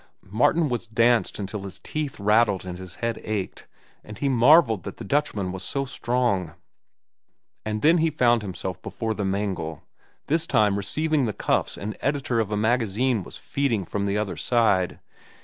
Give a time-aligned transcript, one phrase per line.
[0.31, 3.67] Martin was danced until his teeth rattled and his head ached,
[4.03, 6.53] and he marvelled that the Dutchman was so strong.
[7.67, 9.83] And then he found himself before the mangle,
[10.25, 14.37] this time receiving the cuffs an editor of a magazine was feeding from the other
[14.37, 14.99] side.